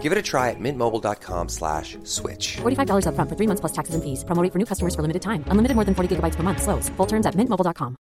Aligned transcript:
Give 0.00 0.12
it 0.12 0.16
a 0.16 0.22
try 0.22 0.48
at 0.48 0.58
mintmobile.com 0.58 1.50
slash 1.50 1.98
switch. 2.04 2.56
$45 2.62 3.06
up 3.06 3.14
front 3.14 3.28
for 3.28 3.36
three 3.36 3.46
months 3.46 3.60
plus 3.60 3.72
taxes 3.72 3.94
and 3.94 4.02
fees. 4.02 4.24
Promo 4.24 4.42
rate 4.42 4.54
for 4.54 4.58
new 4.58 4.64
customers 4.64 4.94
for 4.94 5.02
limited 5.02 5.20
time. 5.20 5.44
Unlimited 5.48 5.74
more 5.74 5.84
than 5.84 5.94
40 5.94 6.16
gigabytes 6.16 6.36
per 6.36 6.42
month. 6.42 6.62
Slows. 6.62 6.88
Full 6.96 7.06
terms 7.06 7.26
at 7.26 7.34
mintmobile.com. 7.34 7.96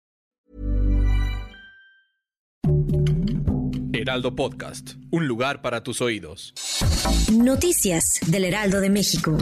Heraldo 3.93 4.35
Podcast. 4.35 4.97
Un 5.13 5.29
lugar 5.29 5.63
para 5.63 5.83
tus 5.83 6.01
oídos. 6.01 6.53
Noticias 7.33 8.21
del 8.27 8.45
Heraldo 8.45 8.81
de 8.81 8.91
México. 8.91 9.39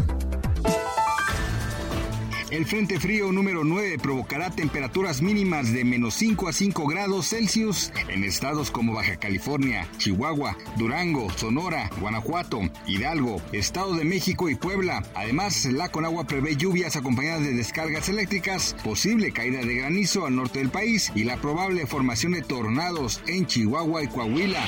El 2.53 2.67
Frente 2.67 3.01
Frío 3.01 3.33
número 3.33 3.65
9 3.65 3.97
provocará 3.97 4.51
temperaturas 4.51 5.23
mínimas 5.23 5.73
de 5.73 5.87
menos 5.87 6.13
5 6.17 6.49
a 6.49 6.53
5 6.53 6.87
grados 6.87 7.31
Celsius 7.31 7.91
en 8.09 8.25
estados 8.25 8.71
como 8.71 8.93
Baja 8.93 9.17
California, 9.17 9.89
Chihuahua, 9.97 10.59
Durango, 10.77 11.31
Sonora, 11.31 11.89
Guanajuato, 11.99 12.61
Hidalgo, 12.87 13.41
Estado 13.53 13.95
de 13.95 14.05
México 14.05 14.51
y 14.51 14.55
Puebla. 14.55 15.03
Además, 15.15 15.65
la 15.65 15.89
Conagua 15.89 16.27
prevé 16.27 16.55
lluvias 16.55 16.95
acompañadas 16.95 17.43
de 17.43 17.55
descargas 17.55 18.11
eléctricas, 18.11 18.77
posible 18.85 19.33
caída 19.33 19.63
de 19.63 19.75
granizo 19.75 20.27
al 20.27 20.37
norte 20.37 20.59
del 20.59 20.69
país 20.69 21.11
y 21.15 21.25
la 21.25 21.39
probable 21.39 21.87
formación 21.87 22.33
de 22.33 22.43
tornados 22.43 23.23
en 23.29 23.47
Chihuahua 23.47 24.03
y 24.03 24.09
Coahuila. 24.09 24.63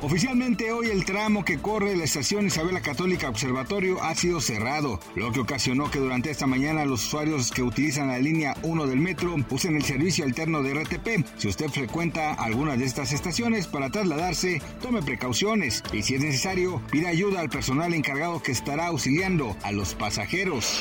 Oficialmente 0.00 0.70
hoy 0.70 0.90
el 0.90 1.04
tramo 1.04 1.44
que 1.44 1.58
corre 1.58 1.96
la 1.96 2.04
estación 2.04 2.46
Isabela 2.46 2.80
Católica 2.80 3.28
Observatorio 3.28 4.00
ha 4.00 4.14
sido 4.14 4.40
cerrado, 4.40 5.00
lo 5.16 5.32
que 5.32 5.40
ocasionó 5.40 5.90
que 5.90 5.98
durante 5.98 6.30
esta 6.30 6.46
mañana 6.46 6.84
los 6.84 7.04
usuarios 7.04 7.50
que 7.50 7.64
utilizan 7.64 8.06
la 8.06 8.20
línea 8.20 8.54
1 8.62 8.86
del 8.86 9.00
metro 9.00 9.34
usen 9.50 9.74
el 9.74 9.82
servicio 9.82 10.24
alterno 10.24 10.62
de 10.62 10.74
RTP. 10.74 11.26
Si 11.36 11.48
usted 11.48 11.68
frecuenta 11.68 12.32
alguna 12.32 12.76
de 12.76 12.84
estas 12.84 13.12
estaciones 13.12 13.66
para 13.66 13.90
trasladarse, 13.90 14.62
tome 14.80 15.02
precauciones 15.02 15.82
y 15.92 16.02
si 16.02 16.14
es 16.14 16.20
necesario, 16.20 16.80
pida 16.92 17.08
ayuda 17.08 17.40
al 17.40 17.50
personal 17.50 17.92
encargado 17.92 18.40
que 18.40 18.52
estará 18.52 18.86
auxiliando 18.86 19.56
a 19.64 19.72
los 19.72 19.96
pasajeros. 19.96 20.80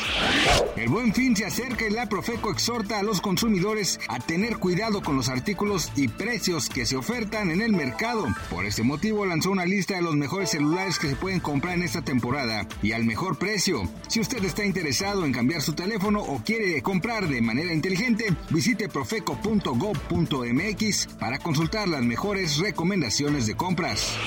El 0.76 0.90
buen 0.90 1.12
fin 1.12 1.36
se 1.36 1.46
acerca 1.46 1.88
y 1.88 1.90
la 1.90 2.08
Profeco 2.08 2.52
exhorta 2.52 3.00
a 3.00 3.04
los 3.04 3.20
consumidores 3.22 4.00
a 4.10 4.20
tener 4.20 4.58
cuidado 4.58 5.02
con 5.02 5.16
los 5.16 5.28
artículos 5.28 5.92
y 5.96 6.08
precios 6.08 6.70
que 6.70 6.86
se 6.86 6.96
ofertan 6.96 7.50
en 7.50 7.62
el 7.62 7.74
mercado. 7.74 8.28
Por 8.52 8.66
este 8.66 8.84
motivo 8.84 9.07
lanzó 9.26 9.52
una 9.52 9.66
lista 9.66 9.96
de 9.96 10.02
los 10.02 10.16
mejores 10.16 10.52
celulares 10.52 11.00
que 11.00 11.10
se 11.10 11.16
pueden 11.16 11.40
comprar 11.40 11.76
en 11.76 11.84
esta 11.84 12.02
temporada 12.02 12.68
y 12.82 12.92
al 12.92 13.06
mejor 13.06 13.38
precio. 13.38 13.90
Si 14.08 14.20
usted 14.20 14.44
está 14.44 14.66
interesado 14.66 15.26
en 15.26 15.32
cambiar 15.32 15.62
su 15.62 15.74
teléfono, 15.74 16.22
o 16.22 16.42
quiere 16.44 16.82
comprar 16.82 17.28
de 17.28 17.42
manera 17.42 17.74
inteligente, 17.74 18.26
visite 18.50 18.90
profeco.gov.mx 18.90 21.08
para 21.20 21.40
consultar 21.40 21.88
las 21.88 22.04
mejores 22.04 22.58
recomendaciones 22.58 23.48
de 23.48 23.56
compras. 23.56 24.18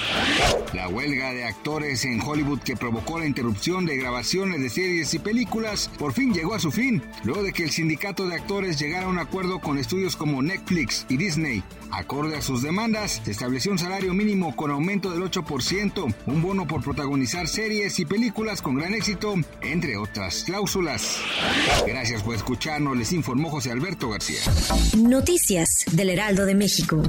La 0.73 0.89
huelga 0.89 1.33
de 1.33 1.45
actores 1.45 2.05
en 2.05 2.21
Hollywood 2.21 2.61
que 2.61 2.77
provocó 2.77 3.19
la 3.19 3.27
interrupción 3.27 3.87
de 3.87 3.97
grabaciones 3.97 4.61
de 4.61 4.71
series 4.71 5.13
y 5.15 5.19
películas 5.19 5.91
por 5.99 6.13
fin 6.13 6.33
llegó 6.33 6.55
a 6.55 6.61
su 6.61 6.71
fin, 6.71 7.03
luego 7.25 7.43
de 7.43 7.53
que 7.53 7.65
el 7.65 7.71
sindicato 7.71 8.27
de 8.27 8.37
actores 8.37 8.79
llegara 8.79 9.07
a 9.07 9.11
un 9.11 9.19
acuerdo 9.19 9.61
con 9.61 9.79
estudios 9.79 10.17
como 10.17 10.43
Netflix 10.43 11.07
y 11.09 11.17
Disney. 11.17 11.65
Acorde 11.91 12.37
a 12.37 12.43
sus 12.43 12.63
demandas, 12.63 13.21
se 13.25 13.33
estableció 13.33 13.73
un 13.73 13.79
salario 13.79 14.15
mínimo 14.15 14.55
con 14.71 14.77
aumento 14.77 15.11
del 15.11 15.23
8%, 15.23 16.15
un 16.27 16.43
bono 16.43 16.65
por 16.65 16.85
protagonizar 16.85 17.49
series 17.49 17.99
y 17.99 18.05
películas 18.05 18.63
con 18.63 18.77
gran 18.77 18.95
éxito, 18.95 19.35
entre 19.63 19.97
otras 19.97 20.45
cláusulas. 20.45 21.17
Gracias 21.89 22.23
por 22.23 22.37
escucharnos, 22.37 22.97
les 22.97 23.13
informó 23.13 23.51
José 23.51 23.73
Alberto 23.73 24.09
García. 24.11 24.39
Noticias 24.97 25.87
del 25.91 26.11
Heraldo 26.11 26.47
de 26.47 26.55
México. 26.55 27.03